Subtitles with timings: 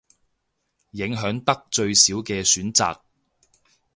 [0.93, 3.01] 影響得最少嘅選擇